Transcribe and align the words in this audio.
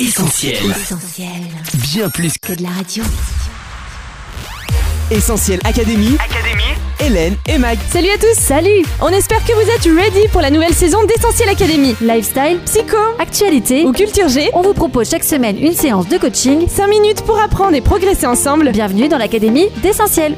Essentiel. 0.00 0.54
Essentiel. 0.70 1.28
Bien 1.74 2.08
plus 2.08 2.32
Que 2.38 2.52
de 2.52 2.62
la 2.62 2.68
radio. 2.68 3.02
Essentiel 5.10 5.58
Académie. 5.64 6.16
Hélène 7.00 7.34
et 7.48 7.58
Mag. 7.58 7.76
Salut 7.90 8.10
à 8.10 8.16
tous 8.18 8.34
Salut 8.38 8.84
On 9.00 9.08
espère 9.08 9.44
que 9.44 9.52
vous 9.54 9.68
êtes 9.68 9.92
ready 10.00 10.28
pour 10.30 10.40
la 10.40 10.50
nouvelle 10.50 10.72
saison 10.72 10.98
d'Essentiel 11.04 11.48
Academy. 11.48 11.96
Lifestyle, 12.00 12.60
Psycho 12.64 12.96
actualité. 13.18 13.86
ou 13.86 13.92
culture 13.92 14.28
G, 14.28 14.50
On 14.52 14.62
vous 14.62 14.74
propose 14.74 15.10
chaque 15.10 15.24
semaine 15.24 15.58
une 15.58 15.74
séance 15.74 16.08
de 16.08 16.16
coaching. 16.16 16.68
5 16.68 16.86
minutes 16.86 17.22
pour 17.22 17.40
apprendre 17.40 17.74
et 17.74 17.80
progresser 17.80 18.26
ensemble. 18.26 18.70
Bienvenue 18.70 19.08
dans 19.08 19.18
l'Académie 19.18 19.66
d'Essentiel. 19.82 20.36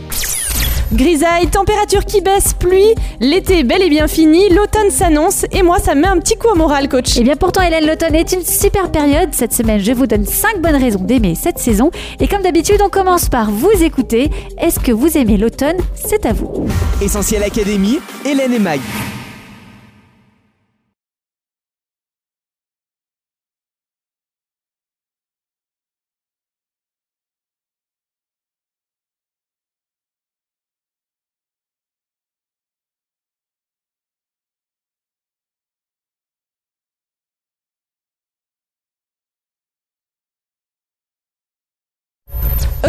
Grisaille, 0.93 1.46
température 1.46 2.04
qui 2.04 2.20
baisse, 2.20 2.52
pluie, 2.52 2.95
l'été 3.20 3.61
est 3.61 3.62
bel 3.64 3.80
et 3.80 3.89
bien 3.89 4.09
fini, 4.09 4.48
l'automne 4.48 4.90
s'annonce 4.90 5.45
et 5.52 5.62
moi 5.62 5.79
ça 5.79 5.95
me 5.95 6.00
met 6.00 6.09
un 6.09 6.18
petit 6.18 6.36
coup 6.36 6.48
au 6.48 6.57
moral 6.57 6.89
coach. 6.89 7.16
Et 7.16 7.22
bien 7.22 7.36
pourtant 7.36 7.62
Hélène, 7.62 7.86
l'automne 7.86 8.16
est 8.16 8.32
une 8.32 8.45
super 8.45 8.90
période. 8.90 9.29
Cette 9.32 9.53
semaine, 9.53 9.80
je 9.80 9.93
vous 9.93 10.08
donne 10.08 10.26
5 10.26 10.61
bonnes 10.61 10.76
raisons 10.76 11.00
d'aimer 11.00 11.36
cette 11.36 11.58
saison. 11.58 11.90
Et 12.18 12.26
comme 12.26 12.43
d'habitude, 12.43 12.81
on 12.84 12.89
commence 12.89 13.29
par 13.29 13.53
vous 13.53 13.71
écouter. 13.82 14.31
Est-ce 14.58 14.81
que 14.81 14.90
vous 14.90 15.17
aimez 15.17 15.36
l'automne? 15.36 15.76
C'est 15.95 16.26
à 16.26 16.32
vous. 16.32 16.67
Essentiel 17.00 17.45
Académie. 17.45 18.00
Hélène 18.25 18.53
et 18.53 18.59
Mag. 18.59 18.81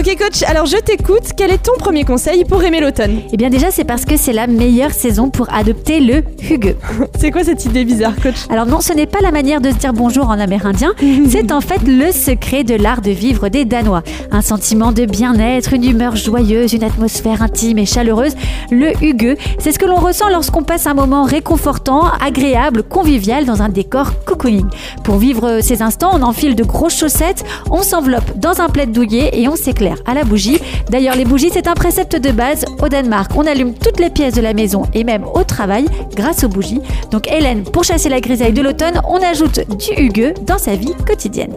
Ok 0.01 0.17
coach, 0.17 0.41
alors 0.47 0.65
je 0.65 0.77
t'écoute, 0.77 1.29
quel 1.37 1.51
est 1.51 1.61
ton 1.61 1.73
premier 1.77 2.05
conseil 2.05 2.43
pour 2.43 2.63
aimer 2.63 2.79
l'automne? 2.79 3.21
Et 3.31 3.37
bien 3.37 3.51
déjà, 3.51 3.69
c'est 3.69 3.83
parce 3.83 4.03
que 4.03 4.17
c'est 4.17 4.33
la 4.33 4.47
meilleure 4.47 4.89
saison 4.89 5.29
pour 5.29 5.53
adopter 5.53 5.99
le 5.99 6.23
Hugue. 6.49 6.75
C'est 7.19 7.29
quoi 7.29 7.43
cette 7.43 7.65
idée 7.65 7.85
bizarre 7.85 8.15
coach? 8.15 8.47
Alors 8.49 8.65
non, 8.65 8.81
ce 8.81 8.93
n'est 8.93 9.05
pas 9.05 9.19
la 9.21 9.29
manière 9.29 9.61
de 9.61 9.69
se 9.69 9.75
dire 9.75 9.93
bonjour 9.93 10.29
en 10.29 10.39
amérindien, 10.39 10.93
c'est 11.29 11.51
en 11.51 11.61
fait 11.61 11.83
le 11.85 12.11
secret 12.11 12.63
de 12.63 12.73
l'art 12.73 13.01
de 13.01 13.11
vivre 13.11 13.49
des 13.49 13.63
Danois. 13.63 14.01
Un 14.31 14.41
sentiment 14.41 14.91
de 14.91 15.05
bien-être, 15.05 15.73
une 15.73 15.85
humeur 15.85 16.15
joyeuse, 16.15 16.73
une 16.73 16.83
atmosphère 16.83 17.43
intime 17.43 17.77
et 17.77 17.85
chaleureuse. 17.85 18.33
Le 18.71 18.93
Hugue, 19.03 19.37
c'est 19.59 19.71
ce 19.71 19.77
que 19.77 19.85
l'on 19.85 19.97
ressent 19.97 20.29
lorsqu'on 20.29 20.63
passe 20.63 20.87
un 20.87 20.95
moment 20.95 21.25
réconfortant, 21.25 22.05
agréable, 22.25 22.81
convivial 22.81 23.45
dans 23.45 23.61
un 23.61 23.69
décor 23.69 24.13
cocooning. 24.25 24.65
Pour 25.03 25.17
vivre 25.17 25.59
ces 25.61 25.83
instants, 25.83 26.09
on 26.13 26.23
enfile 26.23 26.55
de 26.55 26.63
grosses 26.63 26.97
chaussettes, 26.97 27.45
on 27.69 27.83
s'enveloppe 27.83 28.39
dans 28.39 28.61
un 28.61 28.69
plaid 28.69 28.91
douillet 28.91 29.29
et 29.33 29.47
on 29.47 29.55
s'éclaire 29.55 29.90
à 30.05 30.13
la 30.13 30.23
bougie. 30.23 30.59
D'ailleurs, 30.89 31.15
les 31.15 31.25
bougies, 31.25 31.49
c'est 31.53 31.67
un 31.67 31.73
précepte 31.73 32.15
de 32.15 32.31
base 32.31 32.65
au 32.81 32.89
Danemark. 32.89 33.31
On 33.35 33.45
allume 33.45 33.73
toutes 33.73 33.99
les 33.99 34.09
pièces 34.09 34.33
de 34.33 34.41
la 34.41 34.53
maison 34.53 34.83
et 34.93 35.03
même 35.03 35.25
au 35.33 35.43
travail 35.43 35.85
grâce 36.15 36.43
aux 36.43 36.49
bougies. 36.49 36.81
Donc 37.11 37.31
Hélène, 37.31 37.63
pour 37.63 37.83
chasser 37.83 38.09
la 38.09 38.21
grisaille 38.21 38.53
de 38.53 38.61
l'automne, 38.61 39.01
on 39.07 39.17
ajoute 39.17 39.61
du 39.77 40.01
Hugue 40.01 40.33
dans 40.45 40.57
sa 40.57 40.75
vie 40.75 40.93
quotidienne. 41.05 41.53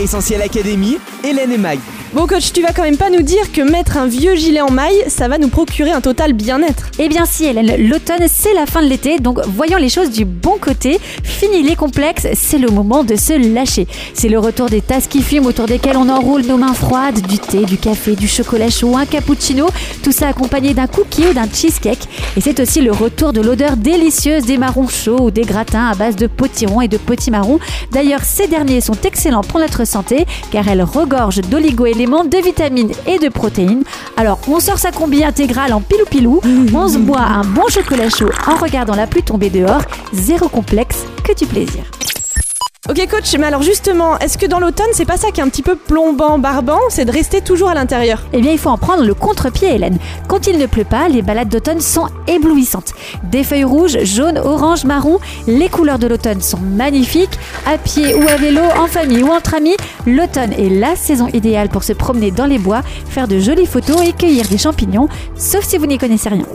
Essentiel 0.00 0.42
Académie. 0.42 0.98
Hélène 1.24 1.52
et 1.52 1.58
Mag. 1.58 1.78
Bon 2.12 2.26
coach, 2.26 2.52
tu 2.52 2.62
vas 2.62 2.72
quand 2.72 2.82
même 2.82 2.96
pas 2.96 3.10
nous 3.10 3.22
dire 3.22 3.52
que 3.52 3.60
mettre 3.60 3.96
un 3.96 4.06
vieux 4.06 4.36
gilet 4.36 4.60
en 4.60 4.70
maille, 4.70 5.02
ça 5.08 5.28
va 5.28 5.38
nous 5.38 5.48
procurer 5.48 5.90
un 5.90 6.00
total 6.00 6.32
bien-être. 6.32 6.90
Eh 6.98 7.08
bien 7.08 7.26
si 7.26 7.44
Hélène, 7.44 7.88
l'automne 7.88 8.26
c'est 8.28 8.54
la 8.54 8.64
fin 8.64 8.82
de 8.82 8.88
l'été, 8.88 9.18
donc 9.18 9.40
voyons 9.46 9.76
les 9.76 9.88
choses 9.88 10.10
du 10.10 10.24
bon 10.24 10.56
côté. 10.60 10.98
Fini 11.22 11.62
les 11.62 11.76
complexes, 11.76 12.26
c'est 12.34 12.58
le 12.58 12.70
moment 12.70 13.04
de 13.04 13.16
se 13.16 13.32
lâcher. 13.52 13.86
C'est 14.14 14.28
le 14.28 14.38
retour 14.38 14.70
des 14.70 14.80
tasses 14.80 15.08
qui 15.08 15.20
fument 15.20 15.46
autour 15.46 15.66
desquelles 15.66 15.96
on 15.96 16.08
enroule 16.08 16.42
nos 16.46 16.56
mains 16.56 16.74
froides, 16.74 17.20
du 17.26 17.38
thé, 17.38 17.64
du 17.64 17.75
café, 17.76 18.14
du 18.16 18.28
chocolat 18.28 18.70
chaud, 18.70 18.96
un 18.96 19.06
cappuccino, 19.06 19.68
tout 20.02 20.12
ça 20.12 20.28
accompagné 20.28 20.74
d'un 20.74 20.86
cookie 20.86 21.26
ou 21.26 21.32
d'un 21.32 21.48
cheesecake. 21.48 22.08
Et 22.36 22.40
c'est 22.40 22.60
aussi 22.60 22.80
le 22.80 22.92
retour 22.92 23.32
de 23.32 23.40
l'odeur 23.40 23.76
délicieuse 23.76 24.44
des 24.44 24.58
marrons 24.58 24.88
chauds 24.88 25.22
ou 25.22 25.30
des 25.30 25.42
gratins 25.42 25.86
à 25.86 25.94
base 25.94 26.16
de 26.16 26.26
potirons 26.26 26.80
et 26.80 26.88
de 26.88 26.96
potimarrons. 26.96 27.58
D'ailleurs, 27.92 28.22
ces 28.22 28.46
derniers 28.46 28.80
sont 28.80 29.00
excellents 29.04 29.42
pour 29.42 29.60
notre 29.60 29.86
santé 29.86 30.26
car 30.50 30.68
elles 30.68 30.82
regorgent 30.82 31.40
d'oligo-éléments, 31.42 32.24
de 32.24 32.38
vitamines 32.38 32.92
et 33.06 33.18
de 33.18 33.28
protéines. 33.28 33.84
Alors, 34.16 34.38
on 34.48 34.60
sort 34.60 34.78
sa 34.78 34.92
combi 34.92 35.24
intégrale 35.24 35.72
en 35.72 35.80
pilou-pilou, 35.80 36.40
on 36.74 36.88
se 36.88 36.98
boit 36.98 37.20
un 37.20 37.44
bon 37.44 37.68
chocolat 37.68 38.10
chaud 38.10 38.30
en 38.46 38.56
regardant 38.56 38.94
la 38.94 39.06
pluie 39.06 39.22
tomber 39.22 39.50
dehors, 39.50 39.82
zéro 40.12 40.48
complexe, 40.48 41.04
que 41.24 41.34
du 41.34 41.46
plaisir. 41.46 41.84
Ok 42.88 43.04
coach, 43.10 43.34
mais 43.36 43.46
alors 43.46 43.62
justement, 43.62 44.16
est-ce 44.20 44.38
que 44.38 44.46
dans 44.46 44.60
l'automne, 44.60 44.86
c'est 44.92 45.04
pas 45.04 45.16
ça 45.16 45.32
qui 45.32 45.40
est 45.40 45.42
un 45.42 45.48
petit 45.48 45.62
peu 45.62 45.74
plombant, 45.74 46.38
barbant, 46.38 46.78
c'est 46.88 47.04
de 47.04 47.10
rester 47.10 47.40
toujours 47.40 47.68
à 47.68 47.74
l'intérieur? 47.74 48.22
Eh 48.32 48.40
bien, 48.40 48.52
il 48.52 48.58
faut 48.58 48.70
en 48.70 48.78
prendre 48.78 49.02
le 49.02 49.12
contre-pied, 49.12 49.74
Hélène. 49.74 49.98
Quand 50.28 50.46
il 50.46 50.56
ne 50.56 50.66
pleut 50.66 50.84
pas, 50.84 51.08
les 51.08 51.20
balades 51.20 51.48
d'automne 51.48 51.80
sont 51.80 52.06
éblouissantes. 52.28 52.92
Des 53.24 53.42
feuilles 53.42 53.64
rouges, 53.64 53.98
jaunes, 54.04 54.38
oranges, 54.38 54.84
marron, 54.84 55.18
les 55.48 55.68
couleurs 55.68 55.98
de 55.98 56.06
l'automne 56.06 56.40
sont 56.40 56.60
magnifiques. 56.60 57.36
À 57.66 57.76
pied 57.76 58.14
ou 58.14 58.28
à 58.28 58.36
vélo, 58.36 58.62
en 58.78 58.86
famille 58.86 59.24
ou 59.24 59.32
entre 59.32 59.54
amis, 59.54 59.76
l'automne 60.06 60.52
est 60.52 60.70
la 60.70 60.94
saison 60.94 61.26
idéale 61.32 61.68
pour 61.68 61.82
se 61.82 61.92
promener 61.92 62.30
dans 62.30 62.46
les 62.46 62.58
bois, 62.58 62.82
faire 63.08 63.26
de 63.26 63.40
jolies 63.40 63.66
photos 63.66 64.06
et 64.06 64.12
cueillir 64.12 64.46
des 64.46 64.58
champignons, 64.58 65.08
sauf 65.36 65.64
si 65.64 65.76
vous 65.76 65.86
n'y 65.86 65.98
connaissez 65.98 66.28
rien. 66.28 66.46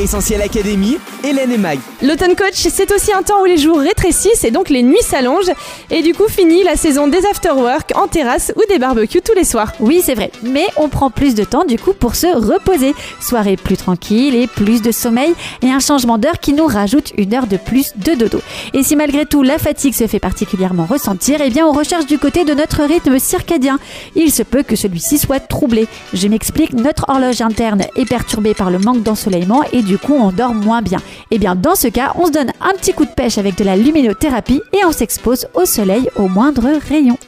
Essentiel 0.00 0.40
Académie. 0.40 0.96
Hélène 1.22 1.52
et 1.52 1.58
Mag. 1.58 1.78
L'automne 2.02 2.34
coach, 2.36 2.66
c'est 2.70 2.90
aussi 2.90 3.12
un 3.12 3.22
temps 3.22 3.42
où 3.42 3.44
les 3.44 3.58
jours 3.58 3.80
rétrécissent 3.80 4.44
et 4.44 4.50
donc 4.50 4.70
les 4.70 4.82
nuits 4.82 4.96
s'allongent. 5.02 5.52
Et 5.90 6.02
du 6.02 6.14
coup, 6.14 6.28
fini 6.28 6.62
la 6.64 6.76
saison 6.76 7.08
des 7.08 7.24
after-work 7.26 7.92
en 7.94 8.06
terrasse 8.06 8.52
ou 8.56 8.60
des 8.68 8.78
barbecues 8.78 9.22
tous 9.22 9.34
les 9.34 9.44
soirs. 9.44 9.72
Oui, 9.80 10.00
c'est 10.02 10.14
vrai, 10.14 10.30
mais 10.42 10.66
on 10.76 10.88
prend 10.88 11.10
plus 11.10 11.34
de 11.34 11.44
temps 11.44 11.64
du 11.64 11.78
coup 11.78 11.92
pour 11.92 12.14
se 12.14 12.26
reposer. 12.26 12.94
Soirée 13.20 13.56
plus 13.56 13.76
tranquille 13.76 14.34
et 14.34 14.46
plus 14.46 14.82
de 14.82 14.92
sommeil 14.92 15.34
et 15.62 15.70
un 15.70 15.80
changement 15.80 16.18
d'heure 16.18 16.40
qui 16.40 16.52
nous 16.52 16.66
rajoute 16.66 17.12
une 17.16 17.34
heure 17.34 17.46
de 17.46 17.56
plus 17.56 17.92
de 17.96 18.14
dodo. 18.14 18.40
Et 18.72 18.82
si 18.82 18.96
malgré 18.96 19.26
tout 19.26 19.42
la 19.42 19.58
fatigue 19.58 19.94
se 19.94 20.06
fait 20.06 20.18
particulièrement 20.20 20.86
ressentir, 20.86 21.40
eh 21.44 21.50
bien 21.50 21.66
on 21.66 21.72
recherche 21.72 22.06
du 22.06 22.18
côté 22.18 22.44
de 22.44 22.54
notre 22.54 22.82
rythme 22.82 23.18
circadien. 23.18 23.78
Il 24.14 24.30
se 24.30 24.42
peut 24.42 24.62
que 24.62 24.76
celui-ci 24.76 25.18
soit 25.18 25.40
troublé. 25.40 25.86
Je 26.12 26.28
m'explique, 26.28 26.72
notre 26.72 27.04
horloge 27.08 27.40
interne 27.40 27.82
est 27.96 28.08
perturbée 28.08 28.54
par 28.54 28.70
le 28.70 28.78
manque 28.78 29.02
d'ensoleillement 29.02 29.62
et 29.72 29.82
du 29.82 29.98
coup 29.98 30.14
on 30.14 30.30
dort 30.30 30.54
moins 30.54 30.82
bien. 30.82 30.98
Eh 31.30 31.38
bien 31.38 31.54
dans 31.54 31.74
ce 31.74 31.88
cas, 31.88 32.12
on 32.16 32.26
se 32.26 32.32
donne 32.32 32.52
un 32.60 32.72
petit 32.74 32.92
coup 32.92 33.04
de 33.04 33.10
pêche 33.10 33.38
avec 33.38 33.56
de 33.56 33.64
la 33.64 33.76
luminothérapie 33.76 34.60
et 34.72 34.84
on 34.84 34.92
s'expose 34.92 35.46
au 35.54 35.63
soleil 35.64 36.10
au 36.16 36.28
moindre 36.28 36.78
rayon. 36.88 37.18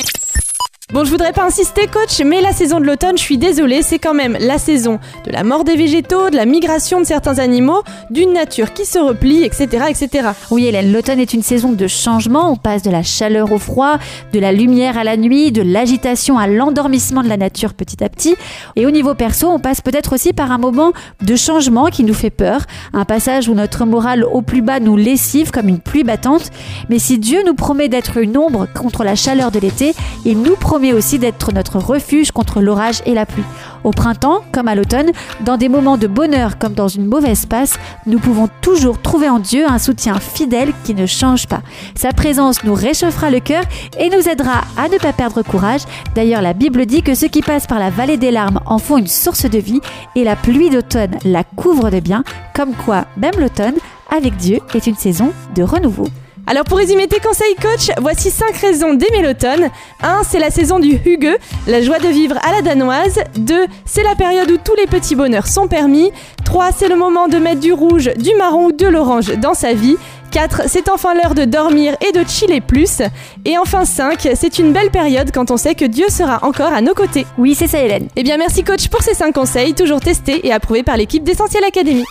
Bon, 0.92 1.02
je 1.02 1.10
voudrais 1.10 1.32
pas 1.32 1.44
insister, 1.44 1.88
coach, 1.88 2.22
mais 2.24 2.40
la 2.40 2.52
saison 2.52 2.78
de 2.78 2.84
l'automne, 2.84 3.18
je 3.18 3.22
suis 3.22 3.38
désolée, 3.38 3.82
c'est 3.82 3.98
quand 3.98 4.14
même 4.14 4.36
la 4.38 4.56
saison 4.56 5.00
de 5.24 5.32
la 5.32 5.42
mort 5.42 5.64
des 5.64 5.74
végétaux, 5.74 6.30
de 6.30 6.36
la 6.36 6.46
migration 6.46 7.00
de 7.00 7.04
certains 7.04 7.40
animaux, 7.40 7.82
d'une 8.10 8.32
nature 8.32 8.72
qui 8.72 8.84
se 8.84 9.00
replie, 9.00 9.42
etc., 9.42 9.86
etc. 9.88 10.28
Oui 10.52 10.66
Hélène, 10.66 10.92
l'automne 10.92 11.18
est 11.18 11.34
une 11.34 11.42
saison 11.42 11.72
de 11.72 11.88
changement, 11.88 12.52
on 12.52 12.56
passe 12.56 12.82
de 12.84 12.92
la 12.92 13.02
chaleur 13.02 13.50
au 13.50 13.58
froid, 13.58 13.98
de 14.32 14.38
la 14.38 14.52
lumière 14.52 14.96
à 14.96 15.02
la 15.02 15.16
nuit, 15.16 15.50
de 15.50 15.60
l'agitation 15.60 16.38
à 16.38 16.46
l'endormissement 16.46 17.24
de 17.24 17.28
la 17.28 17.36
nature 17.36 17.74
petit 17.74 18.04
à 18.04 18.08
petit. 18.08 18.36
Et 18.76 18.86
au 18.86 18.92
niveau 18.92 19.16
perso, 19.16 19.48
on 19.48 19.58
passe 19.58 19.80
peut-être 19.80 20.12
aussi 20.12 20.32
par 20.32 20.52
un 20.52 20.58
moment 20.58 20.92
de 21.20 21.34
changement 21.34 21.86
qui 21.86 22.04
nous 22.04 22.14
fait 22.14 22.30
peur, 22.30 22.60
un 22.92 23.04
passage 23.04 23.48
où 23.48 23.54
notre 23.54 23.86
morale 23.86 24.22
au 24.22 24.40
plus 24.40 24.62
bas 24.62 24.78
nous 24.78 24.96
lessive 24.96 25.50
comme 25.50 25.68
une 25.68 25.80
pluie 25.80 26.04
battante. 26.04 26.52
Mais 26.90 27.00
si 27.00 27.18
Dieu 27.18 27.40
nous 27.44 27.54
promet 27.54 27.88
d'être 27.88 28.18
une 28.18 28.38
ombre 28.38 28.68
contre 28.72 29.02
la 29.02 29.16
chaleur 29.16 29.50
de 29.50 29.58
l'été, 29.58 29.92
il 30.24 30.40
nous 30.42 30.54
promet 30.54 30.75
aussi 30.76 31.18
d'être 31.18 31.52
notre 31.52 31.78
refuge 31.78 32.30
contre 32.32 32.60
l'orage 32.60 33.02
et 33.06 33.14
la 33.14 33.24
pluie. 33.24 33.44
Au 33.82 33.90
printemps, 33.90 34.42
comme 34.52 34.68
à 34.68 34.74
l'automne, 34.74 35.10
dans 35.40 35.56
des 35.56 35.68
moments 35.68 35.96
de 35.96 36.06
bonheur 36.06 36.58
comme 36.58 36.74
dans 36.74 36.88
une 36.88 37.06
mauvaise 37.06 37.46
passe, 37.46 37.78
nous 38.04 38.18
pouvons 38.18 38.48
toujours 38.60 39.00
trouver 39.00 39.28
en 39.28 39.38
Dieu 39.38 39.64
un 39.66 39.78
soutien 39.78 40.18
fidèle 40.20 40.72
qui 40.84 40.94
ne 40.94 41.06
change 41.06 41.46
pas. 41.46 41.62
Sa 41.94 42.12
présence 42.12 42.62
nous 42.64 42.74
réchauffera 42.74 43.30
le 43.30 43.40
cœur 43.40 43.62
et 43.98 44.10
nous 44.10 44.28
aidera 44.28 44.62
à 44.76 44.88
ne 44.88 44.98
pas 44.98 45.12
perdre 45.12 45.42
courage. 45.42 45.82
D'ailleurs, 46.14 46.42
la 46.42 46.52
Bible 46.52 46.84
dit 46.84 47.02
que 47.02 47.14
ceux 47.14 47.28
qui 47.28 47.42
passent 47.42 47.66
par 47.66 47.78
la 47.78 47.90
vallée 47.90 48.18
des 48.18 48.30
larmes 48.30 48.60
en 48.66 48.78
font 48.78 48.98
une 48.98 49.06
source 49.06 49.48
de 49.48 49.58
vie 49.58 49.80
et 50.14 50.24
la 50.24 50.36
pluie 50.36 50.70
d'automne 50.70 51.16
la 51.24 51.44
couvre 51.44 51.90
de 51.90 52.00
bien, 52.00 52.22
comme 52.54 52.74
quoi 52.74 53.06
même 53.16 53.38
l'automne, 53.38 53.76
avec 54.14 54.36
Dieu, 54.36 54.58
est 54.74 54.86
une 54.86 54.96
saison 54.96 55.32
de 55.54 55.62
renouveau. 55.62 56.08
Alors 56.48 56.62
pour 56.62 56.78
résumer 56.78 57.08
tes 57.08 57.18
conseils 57.18 57.56
coach, 57.56 57.90
voici 58.00 58.30
5 58.30 58.56
raisons 58.58 58.94
d'aimer 58.94 59.22
l'automne. 59.22 59.68
1. 60.02 60.22
C'est 60.22 60.38
la 60.38 60.50
saison 60.50 60.78
du 60.78 60.96
Hugue, 61.04 61.36
la 61.66 61.82
joie 61.82 61.98
de 61.98 62.06
vivre 62.06 62.36
à 62.46 62.52
la 62.52 62.62
danoise. 62.62 63.18
2. 63.36 63.66
C'est 63.84 64.04
la 64.04 64.14
période 64.14 64.48
où 64.50 64.56
tous 64.56 64.76
les 64.76 64.86
petits 64.86 65.16
bonheurs 65.16 65.48
sont 65.48 65.66
permis. 65.66 66.12
3. 66.44 66.70
C'est 66.70 66.88
le 66.88 66.94
moment 66.94 67.26
de 67.26 67.38
mettre 67.38 67.60
du 67.60 67.72
rouge, 67.72 68.12
du 68.16 68.32
marron 68.36 68.66
ou 68.66 68.72
de 68.72 68.86
l'orange 68.86 69.36
dans 69.38 69.54
sa 69.54 69.72
vie. 69.72 69.96
4. 70.30 70.62
C'est 70.68 70.88
enfin 70.88 71.14
l'heure 71.14 71.34
de 71.34 71.44
dormir 71.44 71.96
et 72.06 72.12
de 72.12 72.22
chiller 72.28 72.60
plus. 72.60 73.02
Et 73.44 73.58
enfin 73.58 73.84
5. 73.84 74.28
C'est 74.34 74.60
une 74.60 74.72
belle 74.72 74.90
période 74.90 75.32
quand 75.34 75.50
on 75.50 75.56
sait 75.56 75.74
que 75.74 75.84
Dieu 75.84 76.06
sera 76.10 76.44
encore 76.44 76.72
à 76.72 76.80
nos 76.80 76.94
côtés. 76.94 77.26
Oui, 77.38 77.56
c'est 77.56 77.66
ça 77.66 77.80
Hélène. 77.80 78.06
Eh 78.14 78.22
bien 78.22 78.36
merci 78.36 78.62
coach 78.62 78.86
pour 78.86 79.02
ces 79.02 79.14
5 79.14 79.32
conseils, 79.34 79.74
toujours 79.74 80.00
testés 80.00 80.46
et 80.46 80.52
approuvés 80.52 80.84
par 80.84 80.96
l'équipe 80.96 81.24
d'Essentiel 81.24 81.64
Academy. 81.64 82.04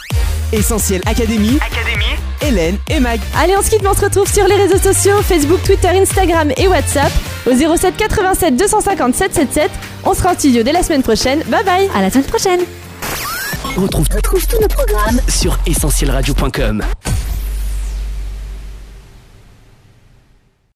Essentiel 0.51 1.01
Académie. 1.05 1.57
Académie 1.61 1.94
Hélène 2.41 2.77
et 2.89 2.99
Mag. 2.99 3.19
Allez, 3.37 3.55
on 3.57 3.61
se 3.61 3.69
quitte, 3.69 3.81
mais 3.81 3.89
on 3.89 3.93
se 3.93 4.05
retrouve 4.05 4.31
sur 4.31 4.47
les 4.47 4.55
réseaux 4.55 4.77
sociaux 4.77 5.21
Facebook, 5.21 5.61
Twitter, 5.63 5.89
Instagram 5.89 6.51
et 6.57 6.67
WhatsApp 6.67 7.11
au 7.45 7.51
07 7.77 7.95
87 7.97 8.55
250 8.55 9.15
777. 9.15 9.71
On 10.03 10.13
sera 10.13 10.31
en 10.31 10.33
studio 10.35 10.63
dès 10.63 10.71
la 10.71 10.83
semaine 10.83 11.03
prochaine. 11.03 11.39
Bye 11.47 11.63
bye 11.63 11.89
À 11.95 12.01
la 12.01 12.09
semaine 12.09 12.25
prochaine 12.25 12.61
Retrouve, 13.75 14.07
retrouve 14.13 14.45
tous 14.47 14.59
nos 14.61 14.67
programmes 14.67 15.19
sur 15.27 15.57
essentielradio.com. 15.65 16.83